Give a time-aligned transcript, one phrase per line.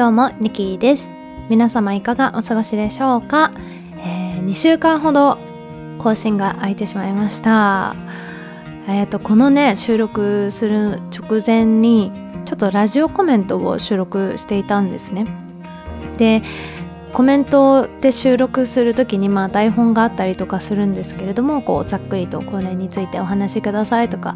[0.00, 1.10] どうもニキです。
[1.50, 3.52] 皆様いかがお過ごしでしょうか、
[3.98, 5.36] えー、2週間ほど
[5.98, 7.94] 更新が空いてしまいました。
[8.88, 12.12] えっ、ー、とこのね収録する直前に
[12.46, 15.26] ちょっとラジオコメントを収録していたんですね。
[16.16, 16.42] で
[17.12, 24.34] コメントで収録する時にまあ台本があったりとかするんですけれどもこうざっくりとこれについてお話しくださいとか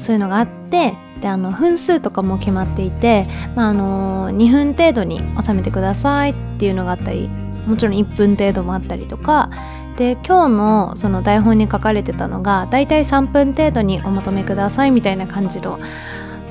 [0.00, 7.28] そういうのがあってであの分数とかも決まっていて、まあ、あの2分程度に収めてくださいっていうのがあったり
[7.66, 9.50] もちろん1分程度もあったりとか
[9.96, 15.78] で今日のその台本に書かれてたのがだいたい3分程度にお求めくださいみたいな感じの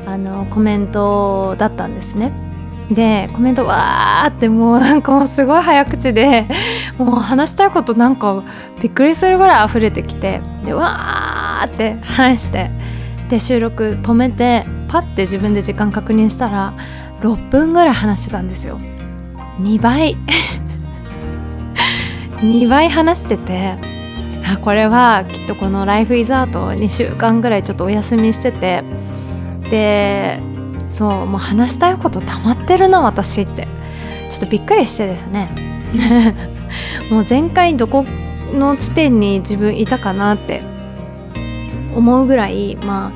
[0.06, 2.32] あのコメントだったんですね。
[2.90, 6.48] でコメントわーってもうなんかもうすごい早口で
[6.98, 8.44] もう話したいことなんか
[8.82, 12.72] びっくりするぐらい溢れてきてでわーって話して
[13.30, 16.74] で収録止めてパッて自分で時間確認したら
[17.22, 18.80] 6分ぐらい話してたんですよ。
[19.60, 20.18] 2倍。
[22.42, 23.76] 2倍話してて
[24.46, 28.84] あこれはきっとこの「ライフイズアート2週間ぐらいちょっとお休みしてて
[29.70, 30.42] で
[30.88, 33.68] そうもう話したいこと溜まってるな私って。
[34.30, 35.50] ちょっとびっくりしてですね。
[37.12, 38.06] もう前回どこ
[38.54, 40.62] の地点に自分いたかなって
[41.96, 43.14] 思うぐらいま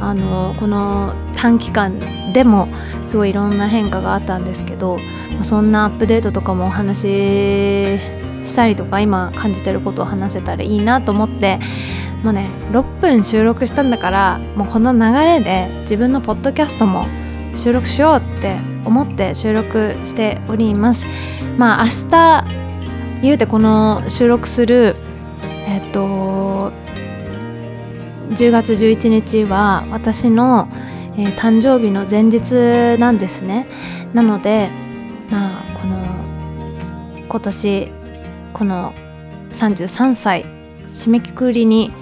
[0.00, 2.68] ああのこの短期間でも
[3.06, 4.98] すごいいろんな変化があったんですけど、
[5.34, 8.00] まあ、そんなアップデートとかもお話し
[8.44, 11.58] したりとか今感じてることを話せたらいいなと思って
[12.22, 17.06] もうね6分収録したんだからもうこの流れで自分のポッドキャストも
[17.56, 21.06] 収録しようって思って収録しております。
[21.58, 22.44] まあ明日
[23.22, 24.94] 言うてこの収録する
[25.66, 26.55] えっと
[28.30, 30.68] 10月11日は私の、
[31.16, 33.66] えー、誕生日の前日なんですね。
[34.14, 34.70] なので
[35.30, 35.96] まあこの
[37.28, 37.92] 今年
[38.52, 38.92] この
[39.52, 40.44] 33歳
[40.86, 41.92] 締めくくりに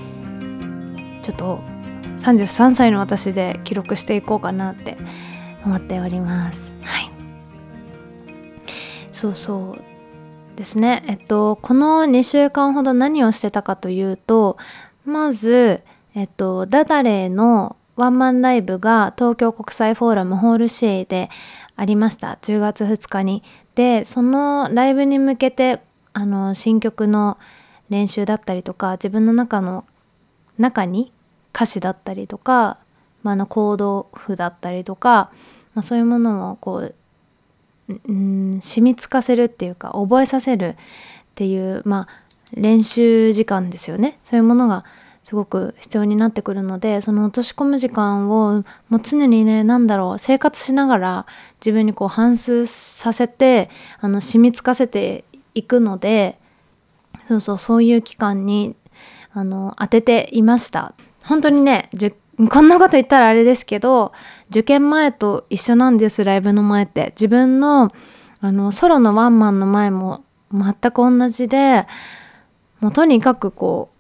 [1.23, 1.61] ちょっと
[2.19, 4.97] 33歳の私で記録していこうかなって
[5.65, 6.75] 思っております。
[6.83, 7.11] はい。
[9.13, 10.57] そうそう。
[10.57, 11.03] ですね。
[11.07, 14.57] えっとこの2週間ほど何をしてたかというと
[15.05, 15.83] まず
[16.15, 21.29] えっと、ダダレーのワンマンライブが東京国際フォーラムホールシェイで
[21.77, 23.43] ありました10月2日に。
[23.75, 25.81] でそのライブに向けて
[26.13, 27.39] あの新曲の
[27.91, 29.85] 練習だったりとか自分の中の
[30.59, 31.13] 中に
[31.53, 32.79] 歌詞だったりとか、
[33.25, 35.33] まあ、のコード譜だったりとか、
[35.75, 36.95] まあ、そういうものをこう、
[37.89, 40.77] うん、染みつかせるっていうか覚えさせるっ
[41.35, 44.85] ていう、まあ、練習時間ですよねそういうものが
[45.25, 51.27] すごく必要になってくるのでその落とし込む時間をもう常にね何だろう生活しながら
[51.61, 53.71] 自分にこう反芻させて
[54.01, 55.25] あの染みつかせて
[55.55, 56.39] いくので
[57.27, 58.77] そうそうそういう期間に
[59.33, 60.95] あの当てていました。
[61.25, 61.89] 本当にね
[62.51, 64.13] こんなこと言ったらあれですけど
[64.51, 67.13] 受験前と一緒なんですライブの前って。
[67.17, 67.93] 自分の
[68.41, 71.87] あのソロのワンマンの前も全く同じで
[72.81, 73.94] もうとにかくこう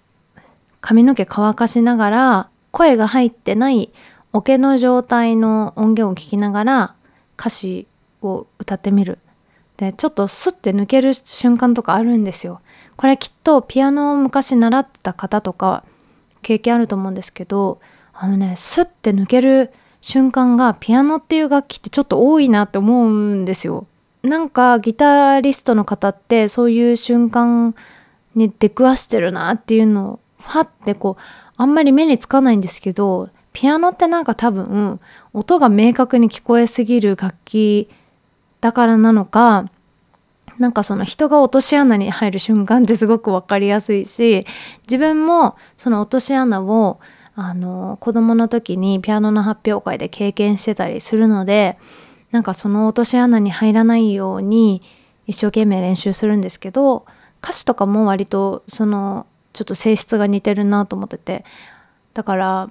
[0.84, 3.90] 髪の毛乾かしながら声が入ってない
[4.34, 6.94] オケの状態の音源を聞きながら
[7.38, 7.86] 歌詞
[8.20, 9.18] を歌ってみる。
[9.78, 12.60] でちょっとスッて抜ける瞬間とかあるんですよ。
[12.96, 15.84] これきっとピアノを昔習ってた方とか
[16.42, 17.80] 経験あると思うんですけど
[18.12, 23.86] あのねスッて抜ける瞬間がピアノっていう楽器ってちょっと多いなって思うんですよ。
[24.22, 27.74] なんかギタリストの方ってそういう瞬間
[28.34, 31.22] に出くわしてるなっていうのをはってこう
[31.56, 35.00] あんまり目につかないんですけどピアノってなんか多分
[35.32, 37.88] 音が明確に聞こえすぎる楽器
[38.60, 39.70] だからなのか
[40.58, 44.46] なんかその人が落とし穴に入る瞬間ってすごく分かりやすいし
[44.82, 47.00] 自分もその落とし穴を
[47.36, 51.78] あの子供の時にピアノの発表会で経験してたりするので
[52.30, 54.82] なんかその落とし穴に入らないように
[55.26, 57.06] 一生懸命練習するんですけど
[57.42, 61.44] 歌詞とかも割とそのちょっと性質が似てるなと思ってて。
[62.12, 62.68] だから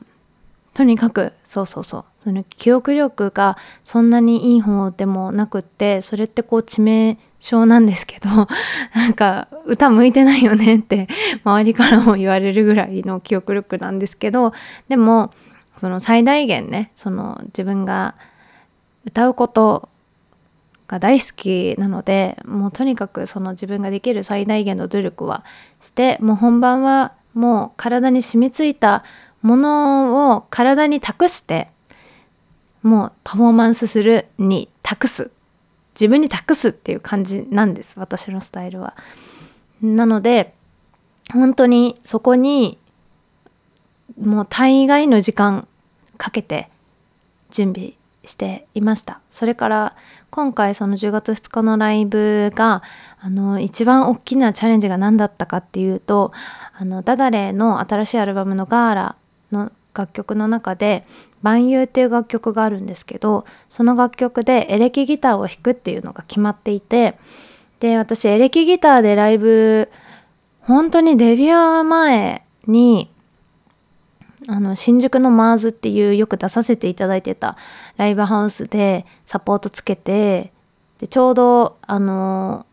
[0.74, 2.06] とにかくそうそうそう。
[2.24, 8.30] その記憶力がそんなにいい方でもなくってそれってこう致命傷なんですけど
[8.96, 11.10] なんか歌向いてないよねって
[11.44, 14.54] 周りからも言われるぐらいの記憶力なんですけど
[14.88, 15.32] でも
[15.76, 18.16] その最大限ねその自分が
[19.04, 19.90] 歌うこと
[20.94, 25.44] が大好きなのでもうとにかくその自分ができる最大限の努力は
[25.82, 29.04] してもう本番はもう体に染みついた
[29.42, 31.70] ものを体に託して
[32.84, 35.32] もうパフォーマンスするに託す
[35.96, 38.96] 自分に託すっていう感じなんです私のスタイルは。
[39.82, 40.54] なので
[41.32, 42.78] 本当にそこに
[44.20, 45.68] もう大概の時間
[46.18, 46.70] かけて
[47.50, 47.94] 準備
[48.26, 49.20] していました。
[49.30, 49.96] それから
[50.30, 52.82] 今回その10月2日のライブが
[53.20, 56.32] あの一番大きなチャレンジが何だったかっていうと
[56.78, 59.16] あのダダレの新しいアルバムの「ガーラ」
[59.52, 61.06] の楽曲の中で
[61.44, 67.20] 「万有」っていう楽曲があるんですけどその楽曲でエレキギターを弾くっていうのが決まっていて
[67.80, 69.92] で私エレキギターでライブ
[70.62, 73.13] 本当にデビュー前に
[74.48, 77.58] あの新宿のマーズっていうよく出させていただいてた
[77.98, 80.52] ライブハウスでサポートつけて
[81.00, 82.66] でちょうどあの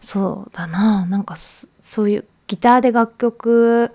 [0.00, 3.92] そうだななんかそういうギターで楽曲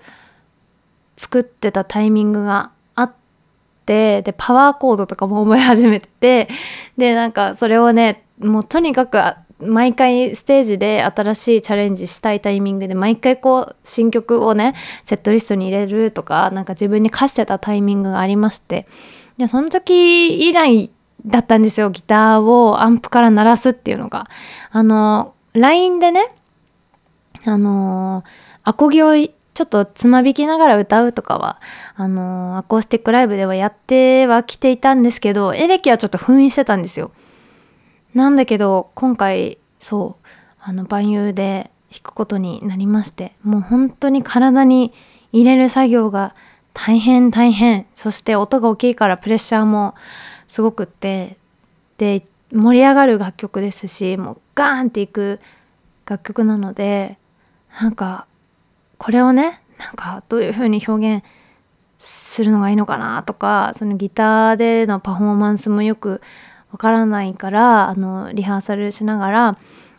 [1.16, 3.14] 作ってたタイミングがあっ
[3.86, 6.48] てでパワーコードとかも覚え始めてて
[6.96, 9.18] でなんかそれをねもうとにかく
[9.66, 14.74] 毎回ステージで新しいチャレンジしたいタイミングで毎回こう新曲をね
[15.04, 18.86] セットリストに入れるとかなんか自分に課してたタイミングがありまして
[19.38, 20.90] でその時以来
[21.24, 24.28] だったんですよギターをアンプから鳴らすっていうのが
[24.70, 26.34] あの LINE でね
[27.44, 28.24] あの
[28.64, 29.14] アコギを
[29.54, 31.60] ちょっとつま弾きながら歌うとかは、
[31.94, 37.12] あのアコースティックライブではやってはきていたんですけど、エレキはちょっと封印してたんですよ。
[38.14, 40.26] なんだけど今回そう
[40.60, 44.92] あの万有で弾くことになりましてもう本当に体に
[45.32, 46.34] 入れる作業が
[46.74, 47.86] 大変大変。
[47.94, 49.94] そして音が大きいからプレッシャーも
[50.46, 51.36] すごくって
[51.98, 55.40] で盛り上がる楽曲ですしもうガーンっていく
[56.06, 57.18] 楽曲なので
[57.80, 58.26] なんか
[58.98, 61.24] これをねなんかどういう風に表現
[61.98, 66.20] するのがいいのかなとかそのギターでのパフォーマンスもよく
[66.72, 69.58] わからないからあのリハーサルしながら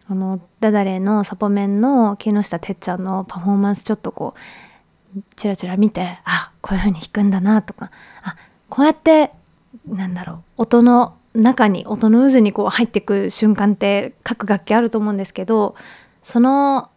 [0.09, 7.91] あのダダレのサポメンの木下てっちゃんのパフォーマンスちょっとこうチラチラ見てあこういう風に弾くんだなとか
[8.23, 8.35] あ
[8.69, 9.31] こうやって
[9.87, 15.75] なんだろう音の中に音の渦にこう入ってく瞬間って各楽器あると思うんですけど
[16.23, 16.89] その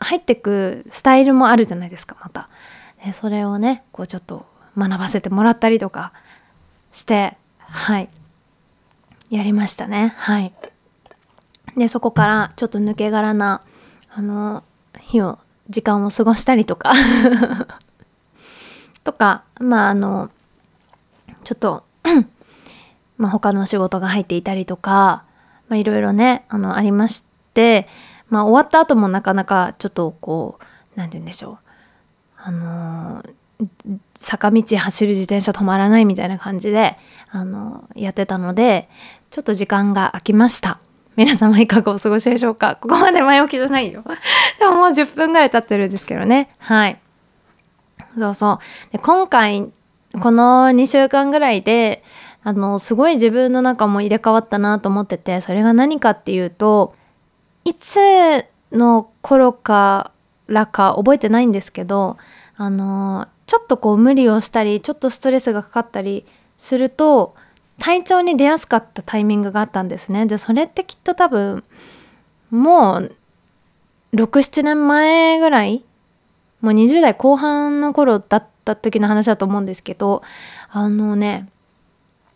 [0.00, 2.48] 入ってくスタイルもあるじゃないですかまた。
[3.04, 4.46] でそれをねこうちょっと
[4.76, 6.12] 学ばせてもらったりとか
[6.92, 8.08] してはい
[9.34, 10.14] やりましたね。
[10.16, 10.52] はい。
[11.76, 13.62] でそこからちょっと抜け殻な
[14.10, 14.62] あの
[15.00, 15.38] 日を
[15.68, 16.92] 時間を過ごしたりとか
[19.02, 20.30] とかまああの
[21.42, 21.84] ちょっと
[23.18, 25.24] まあ他の仕事が入っていたりとか
[25.68, 27.88] まあいろいろねあのありまして
[28.28, 30.64] まあ終わった後もなかなかちょっとこう
[30.94, 31.58] 何て言うんでしょう。
[32.36, 33.34] あのー
[34.14, 36.96] 坂道走る自転車止まらないみたいな感じで、
[37.30, 38.88] あの、やってたので、
[39.30, 40.78] ちょっと時間が空きました。
[41.16, 42.76] 皆様いかがお過ごしでしょうか？
[42.76, 44.02] ここまで前置きじゃないよ。
[44.58, 46.50] でももう10分ぐらい経ってるんですけどね。
[46.58, 47.00] はい。
[48.18, 48.92] そうそう。
[48.92, 49.70] で今回、
[50.20, 52.02] この2週間ぐらいで、
[52.42, 56.94] あの、すごい自分の中も入れ替わったなと思ってて、それが何かっていうと、
[57.64, 57.96] いつ
[58.72, 60.10] の頃か
[60.48, 62.18] らか覚えてないんですけど、
[62.56, 66.24] あの、ちょっとこう無理をしたりちょっとストレスがかかったり
[66.56, 67.34] すると
[67.78, 70.26] 体調に出やすかったタイミングがあったんですね。
[70.26, 71.64] でそれってきっと多分
[72.50, 73.12] もう
[74.14, 75.84] 67年前ぐらい
[76.60, 80.22] もう20代後半の頃だった時の話だと思うんですけど
[80.70, 81.48] あのね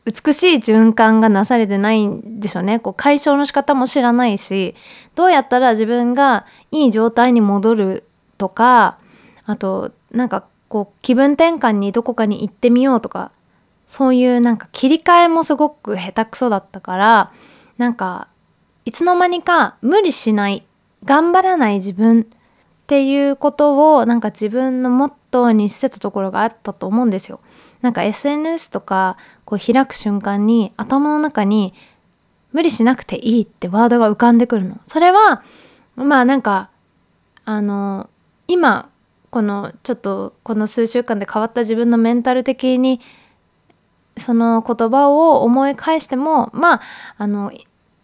[0.05, 2.81] 美しい循環がなされてないんでしょうね。
[2.81, 4.75] こう解消の仕方も知らないし
[5.15, 8.05] どうやったら自分がいい状態に戻る
[8.39, 8.99] とか
[9.45, 13.33] あとなんかこう気分転換にどこかに行ってみようとか
[13.87, 17.33] そういうなんか切り替えもすごく下手くそだったから
[17.79, 18.29] なんか
[18.85, 20.65] いつの間にか無理しない
[21.05, 22.25] 頑張らない自分っ
[22.87, 27.41] ていうことをなんか自分のモットーにしてたところがあったと思うんですよ。
[27.83, 31.75] なんか SNS とかこう開く瞬間に頭の中に
[32.53, 34.79] 無理しなくていいってワードが浮かんでくるの。
[34.87, 35.43] それは
[35.97, 36.71] まあなんか
[37.45, 38.09] あの
[38.49, 38.89] 今
[39.31, 43.01] このちょっとこの数週間で変わった自分のメンタル的に
[44.17, 46.81] その言葉を思い返してもまあ
[47.19, 47.53] あの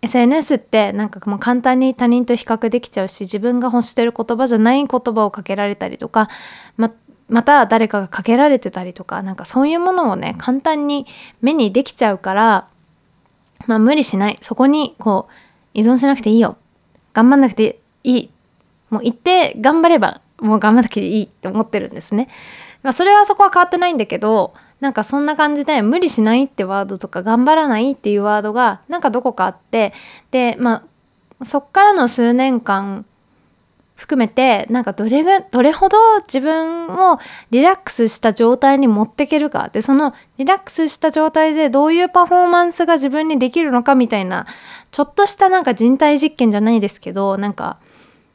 [0.02, 6.28] SNS ってなんかもう簡単に他人と比較できちゃうし自分が欲してる言葉じゃない言葉をかけられたりとか
[6.76, 6.92] ま
[7.28, 11.06] また誰かがかけられてたりとかなんかそういうものをね簡単に
[11.40, 12.68] 目にできちゃうから
[13.66, 14.38] まあ無理しない。
[14.40, 15.32] そこにこう
[15.72, 16.56] 依存しなくていいよ。
[17.12, 18.30] 頑張んなくていい。
[18.90, 22.28] もう行って頑張ればもう頑張らなきゃいいって思ってるんですね。
[22.82, 29.94] まあ、それはそこは変わってないんだけどなんかそんな感じで無理しないってワードとか頑張らないっていうワードがなんかどこかあって
[30.30, 30.84] でま
[31.40, 33.06] あそっからの数年間
[33.96, 35.96] 含めてなんかどれがどれほど
[36.26, 37.18] 自分を
[37.50, 44.46] リラックスした状態に持っていけるかでそのリラックスした状態でどういうパフォーマンスが自分にできるのかみたいな
[44.90, 47.78] ちょっとしたなんか人体実験じゃないですけどなんか、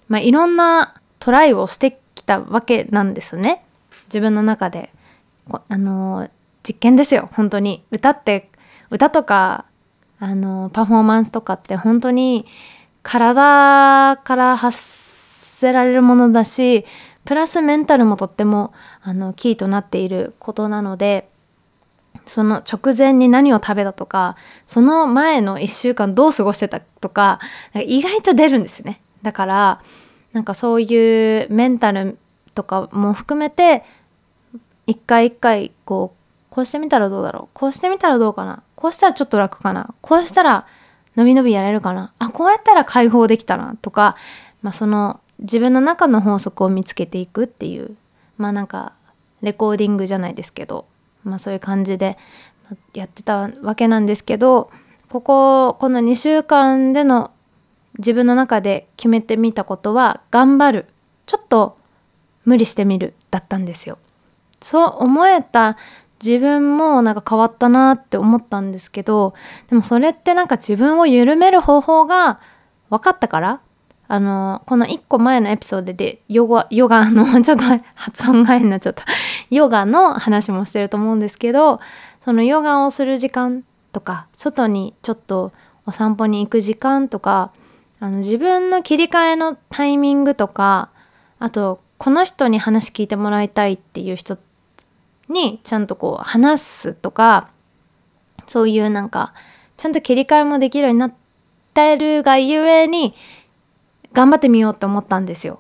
[0.08, 1.99] まあ、いろんなトライをして
[2.30, 3.64] たわけなんですね。
[4.06, 4.92] 自分の中で。
[5.68, 6.30] あの
[6.62, 7.30] 実験ですよ。
[7.34, 7.84] 本当に。
[7.90, 8.50] 歌って
[8.92, 9.66] 歌とか
[10.20, 12.46] あのパフォーマンスとかって本当に
[13.04, 16.86] 体から発せられるものだし
[17.26, 21.30] プラスメンタルもとってもあのキーとなっていることなので
[22.26, 27.40] その直前に何を食べたとかその前の1週間どう過ごしてたとか
[27.86, 29.02] 意外と出るんですね。
[29.22, 29.82] だから
[30.34, 32.18] なんかそういうメンタル
[32.56, 33.84] とかも含めて
[34.86, 36.20] 一回一回こう
[36.50, 37.48] こうしてみたらどうだろう？
[37.54, 38.64] こうしてみたらどうかな？
[38.76, 39.94] こうしたらちょっと楽かな？
[40.02, 40.66] こうしたら
[41.16, 42.12] 伸び伸びやれるかな？
[42.20, 44.16] あこうやったら解放できたなとか、
[44.62, 47.96] まあ、その自分の中の法則を見つけていくっていう
[48.38, 48.94] まあなんか
[49.42, 50.86] レコーディングじゃないですけど、
[51.24, 52.18] まあ、そういう感じで
[52.94, 54.70] やってたわけなんですけど
[55.08, 57.32] こここの2週間での
[58.00, 60.86] 自分の中で決めてみたことは頑張る。
[61.26, 61.78] ちょっと
[62.46, 64.00] 無理してみるだったんですよ。
[64.62, 65.78] そう思えた
[66.24, 69.34] 自分もなんか変わったなって思ったんですけど
[69.70, 72.42] でもそれってなんか自分を緩める方法が
[72.90, 73.62] 分かったから。
[74.12, 77.64] あのこの1個前のエピソードでヨガヨガの ちょっと
[77.94, 79.06] 発音が変になっちゃった。
[79.52, 81.80] ヨガの話もしてると思うんですけど
[82.20, 85.52] そのヨガをする時間とか外にちょっと
[85.86, 87.52] お散歩に行く時間とか
[88.00, 90.90] あの自分の切り替えのタイミングとか
[91.40, 94.38] あとこの人に話聞いてもらいたいっていう人
[95.28, 97.50] にちゃんとこう話すとか
[98.48, 99.34] そういうなんか
[99.78, 101.14] ちゃんと切り替えもできるようになっ
[101.74, 103.14] てるがゆえに
[104.14, 105.60] 頑張ってみようと思ったんですよ。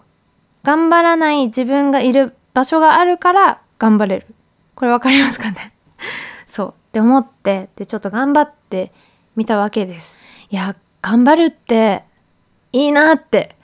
[0.63, 4.27] 頑張らない自分がいる場所があるから頑張れる。
[4.75, 5.73] これわかりますかね？
[6.47, 8.91] そうって思ってでちょっと頑張って
[9.35, 10.17] みたわけです。
[10.49, 12.03] いや頑張るって
[12.71, 13.55] いいなって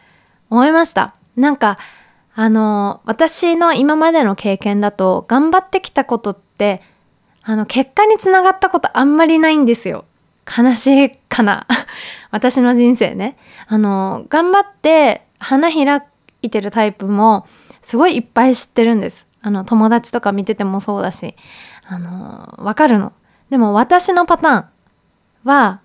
[0.49, 1.15] 思いました。
[1.35, 1.77] なんか
[2.33, 6.81] あの私の今までの経験だと頑張ってきたことって
[7.43, 10.05] あの結果につながったことあんまりないんですよ。
[10.45, 11.65] 悲しいかな
[12.31, 13.37] 私の人生ね。
[13.67, 16.01] あの頑張って花開
[16.41, 17.47] いてるタイプも
[17.81, 19.25] すごいいっぱい知ってるんです。
[19.41, 21.35] あの友達とか見ててもそうだし
[21.87, 23.13] あのわかるの。
[23.49, 24.65] でも私のパターン
[25.43, 25.81] は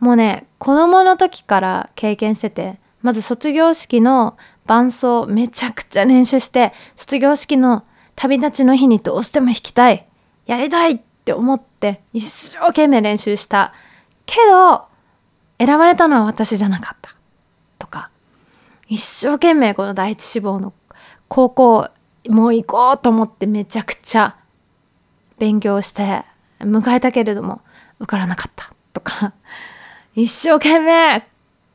[0.00, 4.36] もうね子供の時から経験しててまず卒業式の
[4.66, 7.84] 伴奏めちゃくちゃ練習して卒業式の
[8.14, 10.06] 旅立ちの日にどうしても弾きたい
[10.46, 13.72] やりたいって思って一生懸命練習した。
[14.26, 14.86] けど
[15.58, 17.16] 選ばれたのは私じゃなかった。
[17.78, 18.10] とか
[18.88, 20.72] 一生懸命この第一志望の
[21.28, 21.88] 高校
[22.28, 24.36] もう行こうと思ってめちゃくちゃ
[25.38, 26.24] 勉強して
[26.60, 27.60] 迎えたけれども
[27.98, 28.75] 受からなかった。
[30.16, 31.22] 一生懸命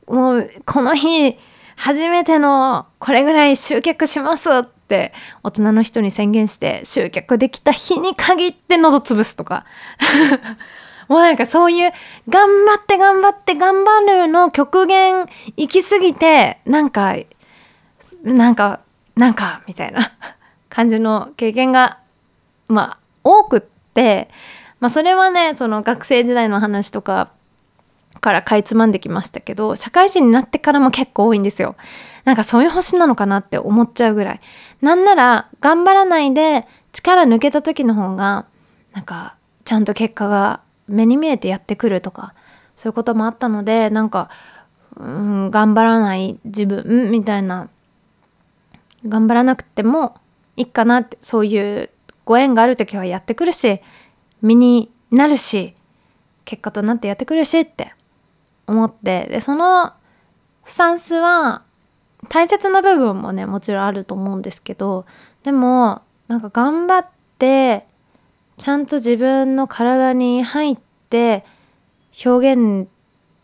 [0.08, 1.36] もうこの日
[1.76, 5.12] 初めてのこれぐらい集客しますって
[5.44, 9.64] 大人の人に宣言して集客できた日に限って喉潰すとか。
[11.08, 11.92] もうなんかそういう
[12.28, 17.16] 頑張って頑張って頑張るの極限行き過ぎてなんか
[18.22, 18.80] なんか
[19.14, 20.12] なんかみたいな
[20.68, 21.98] 感じの経験が
[22.68, 24.30] まあ多くって、
[24.80, 27.30] まあ、それはねその学生時代の話とか
[28.22, 31.76] からかいつまんできましたけど社会人になってからも結構多いんですよ。
[32.24, 34.40] なんかそういう星なのかなって思っちゃうぐらい。
[34.80, 38.46] なんなら頑張らないで力抜けた時の方が
[38.92, 42.34] なんかちゃんと結果が目に見えてやってくるとか
[42.76, 44.30] そういうこともあったのでなんか
[44.96, 47.68] うん頑張らない自分みたいな
[49.06, 50.14] 頑張らなくても
[50.56, 51.90] いいかなってそういう
[52.24, 53.80] ご縁がある時はやってくるし
[54.42, 55.74] 身になるし
[56.44, 57.94] 結果となってやってくるしって
[58.72, 59.92] 思ってでその
[60.64, 61.62] スタンスは
[62.28, 65.06] 大切な部分もねもちろんあると思うんですけど
[65.42, 67.06] でもなんか頑張っ
[67.38, 67.86] て
[68.56, 70.78] ちゃんと自分の体に入っ
[71.10, 71.44] て
[72.24, 72.88] 表現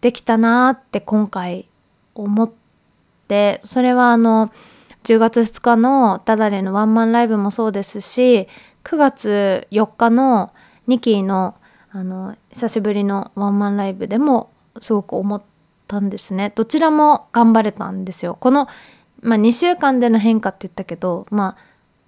[0.00, 1.68] できたなって今回
[2.14, 2.50] 思っ
[3.26, 4.52] てそれはあの
[5.04, 8.49] 10月2日のダダレのワンマンライブもそうですし
[8.85, 10.52] 9月4日の
[10.87, 11.56] ニキーの
[11.90, 15.42] あの久しぶりのワンマンライブでもすごく思っ
[15.87, 16.52] たんですね。
[16.54, 18.37] どちらも頑張れたんですよ。
[18.38, 18.68] この、
[19.23, 21.56] まあ、2週間での変化って言ったけどまあ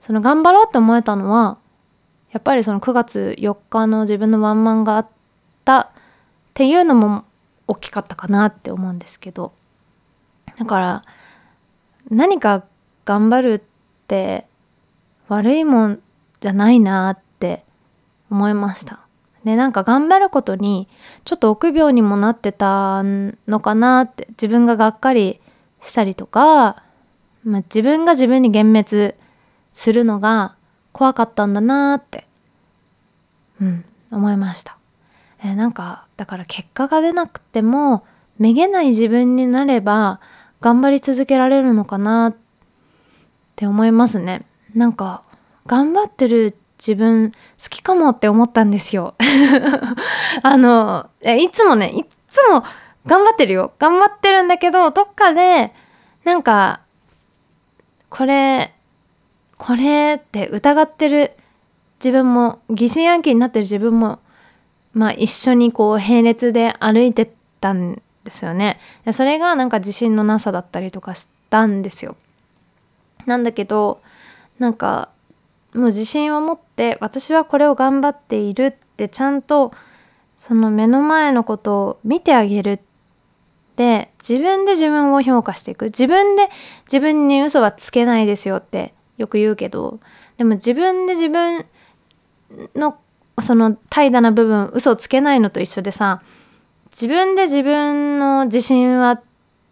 [0.00, 1.58] その頑張ろうって思えたのは
[2.32, 5.08] やっぱりその9月4日の自分のワンマンがあっ
[5.64, 5.88] たっ
[6.54, 7.24] ていうのも
[7.66, 9.52] 大きかったかなって思うんですけど。
[10.58, 11.02] だから
[12.10, 12.64] 何か
[13.04, 13.62] 頑張るっ
[14.06, 14.46] て
[15.28, 16.02] 悪いもん
[16.40, 17.64] じゃないなって
[18.30, 19.00] 思いました。
[19.44, 20.88] でなんか頑張ることに
[21.24, 25.40] ちょっと臆病にもなってたのかなって自分ががっかり
[25.80, 26.82] したりとか、
[27.44, 29.14] まあ、自分が自分に幻滅
[29.72, 30.56] するのが
[30.92, 32.26] 怖かったんだなって
[33.60, 34.76] うん思いました。
[35.42, 38.04] え、なんかだから結果が出なくても
[38.38, 40.20] めげない自分になれば
[40.60, 42.36] 頑張り続けられるのかなっ
[43.56, 44.44] て思いますね。
[44.74, 45.22] なんか
[45.66, 47.36] 頑張ってる自分好
[47.68, 49.14] きかもって思ったんですよ。
[50.42, 52.64] あのいつもねいつも
[53.06, 55.74] 頑張ってるよ頑張ってるんだけどどっかで
[56.24, 56.80] なんか
[58.08, 58.74] これ
[59.58, 61.32] これって疑ってる
[62.02, 64.18] 自分も疑心暗鬼になってる自分も
[64.94, 68.80] まあ一緒にこう並列で歩いてたんですよね。
[69.12, 72.16] それがなんか自信のなさだったりとかしたんですよ。
[73.26, 74.00] なんだけど
[74.58, 75.10] なんか
[75.74, 79.72] もう自信を持って私はこれを頑張っているってちゃんと
[80.36, 82.80] その目の前のことを見てあげるっ
[83.76, 85.86] て自分で自分を評価していく。
[85.86, 86.48] 自分で
[86.84, 90.00] 自分に嘘はつけないですよってよく言うけど
[90.38, 91.66] でも自分で自分
[92.74, 92.98] の
[93.38, 96.22] その怠惰な部分嘘をつけないのと一緒でさ
[96.90, 99.22] 自分で自分の自信は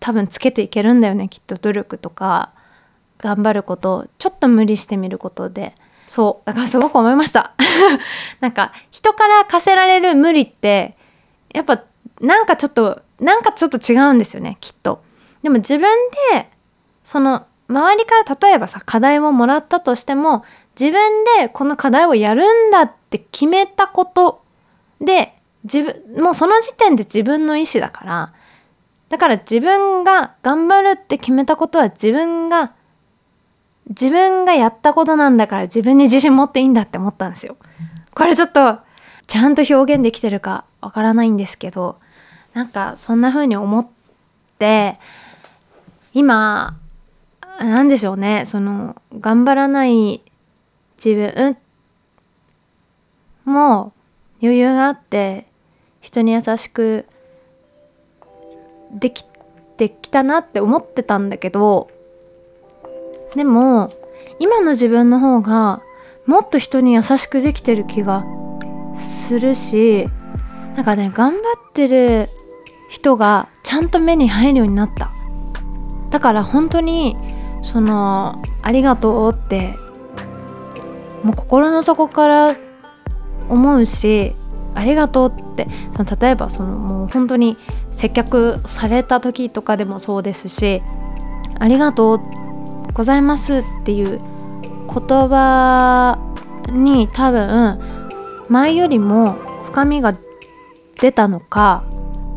[0.00, 2.52] 多分つけていけるんだよねきっと努力とか。
[3.19, 5.75] 頑張ることちょっと無理してみることで。
[6.09, 6.47] そう。
[6.47, 7.53] だからすごく思いました。
[8.41, 10.97] なんか人から課せられる無理って
[11.55, 11.83] やっぱ
[12.21, 15.03] なんかちょっとなんかちょっと違うんですよねきっと。
[15.43, 15.88] でも自分
[16.33, 16.50] で
[17.05, 20.45] その周りから例えばさ課題をもらったとしても
[20.81, 24.43] 自分でこの課題をやるんだって決めたこと
[25.03, 28.33] で自分もうその時点で自分の意思だから
[29.11, 32.73] だから自分が頑張るって決めたことは自分が
[33.88, 37.57] 自分がやったことなんだから自分に自信持っていいんだって思ったんですよ。
[38.14, 38.79] これちょっと
[39.27, 41.98] ちゃんと表現できてるかわからないんですけど
[42.55, 43.87] なんかそんな風に思っ
[44.59, 44.98] て
[46.14, 46.77] 今
[47.61, 50.22] 何でしょうねその頑張らない
[51.03, 51.57] 自分
[53.44, 53.92] も
[54.42, 55.46] 余裕があって
[56.01, 57.07] 人に優しく
[58.92, 59.24] でき
[59.77, 61.90] てきたなって思ってたんだけど
[63.35, 63.91] でも
[64.38, 65.83] 今の自分の方が
[66.27, 68.25] もっと人に優しくできてる気が
[68.99, 70.09] するし
[70.75, 72.29] なんかね頑張ってる
[72.88, 75.12] 人がちゃんと目に入るようになった。
[76.11, 77.17] だから本当に
[77.62, 79.75] そのありがとうって
[81.23, 82.57] もう心の底から
[83.49, 84.35] 思うし
[84.75, 87.57] ありがとうってその例えばそのもう本当に
[87.91, 90.83] 接客された時とかでもそうですし
[91.59, 92.21] ありがとう
[92.99, 94.89] ございますっていう言
[95.29, 96.19] 葉
[96.69, 97.79] に多分
[98.49, 99.35] 前よりも
[99.65, 100.15] 深みが
[101.01, 101.85] 出たのか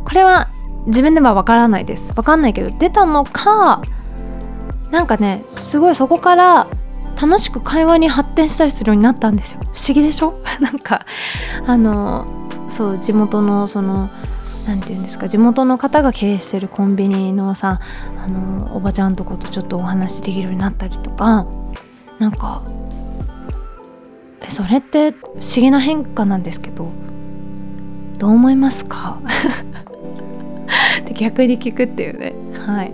[0.04, 0.48] これは
[0.86, 2.12] 自分ではわからないです。
[2.16, 3.82] わかんないけど出たのか
[4.90, 6.68] なんかねすごいそこから
[7.20, 9.60] 楽しく会話に発展したりするようになったんですよ。
[9.62, 10.34] 不思議でしょ？
[10.60, 11.06] なんか
[11.66, 12.26] あの
[12.68, 14.10] そう地元のその
[14.66, 17.80] 何て言うんですか地元の方が経営してるコンビニのさ
[18.18, 21.46] あのおばちゃんとことちょっとお話できるようになったりとか
[22.18, 22.62] なんか
[24.48, 26.88] それって不思議な変化なんですけど
[28.18, 29.18] どう思いますか？
[31.00, 32.34] って逆に聞くっていうね。
[32.66, 32.92] はい。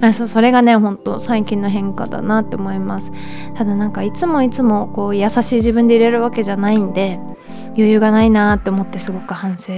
[0.00, 3.12] あそそれがね本当最近の変化だなって思います。
[3.54, 7.20] ただなんかいつもいつもこう優しい自分で入れるわけじゃないんで
[7.68, 9.72] 余裕がないなって思ってすごく反省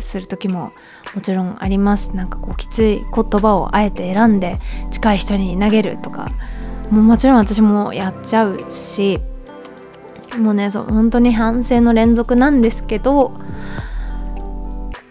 [0.00, 0.72] する時も
[1.14, 4.58] もちろんありますなんかこうきつい言葉をあえて選んで
[4.90, 6.30] 近い人に投げるとか
[6.90, 9.20] もうもちろん私もやっちゃうし
[10.38, 13.32] もうねそう本当に反省の連続なんですけど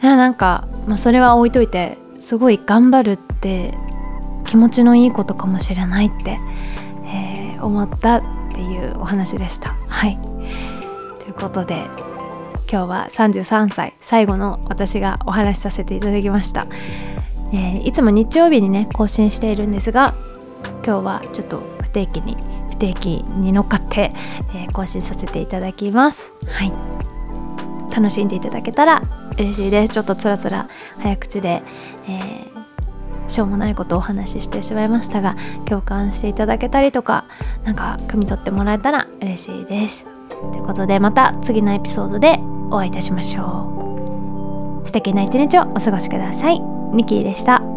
[0.01, 3.73] なんか、まあ、それは置いといてすごい頑張るって
[4.45, 6.39] 気持ちのいいことかもしれないって、
[7.05, 9.75] えー、思ったっていうお話でした。
[9.87, 10.28] はい
[11.39, 11.85] ことで
[12.71, 16.67] 今日は33歳最後の私がお話しさせていただきました、
[17.53, 20.13] えー、いつも日曜日にね更新しているんですが
[20.85, 22.37] 今日はちょっと不定期に
[22.69, 24.13] 不定期に乗っかって、
[24.53, 26.31] えー、更新させていただきます。
[26.45, 26.73] はい。
[27.93, 29.01] 楽しんでいただけたら
[29.37, 29.93] 嬉しいです。
[29.93, 31.63] ちょっとつらつら早口で、
[32.07, 37.25] えー、しょうもないことをお話ししてしまいましたが共感していただけたりとか
[37.63, 40.18] なんか汲み取ってもらえたら嬉しいです。
[40.51, 42.39] ということでまた次のエピソードで
[42.71, 44.87] お会いいたしましょう。
[44.87, 46.61] 素敵な一日をお過ごしください。
[46.93, 47.68] ミキーでした。